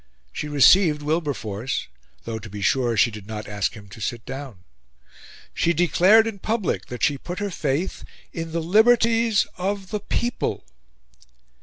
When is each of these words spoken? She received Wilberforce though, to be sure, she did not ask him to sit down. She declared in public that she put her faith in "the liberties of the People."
She 0.33 0.47
received 0.47 1.03
Wilberforce 1.03 1.87
though, 2.23 2.39
to 2.39 2.49
be 2.49 2.63
sure, 2.63 2.97
she 2.97 3.11
did 3.11 3.27
not 3.27 3.47
ask 3.47 3.75
him 3.75 3.87
to 3.89 4.01
sit 4.01 4.25
down. 4.25 4.63
She 5.53 5.73
declared 5.73 6.25
in 6.25 6.39
public 6.39 6.87
that 6.87 7.03
she 7.03 7.19
put 7.19 7.37
her 7.37 7.51
faith 7.51 8.03
in 8.33 8.51
"the 8.51 8.63
liberties 8.63 9.45
of 9.59 9.89
the 9.91 9.99
People." 9.99 10.65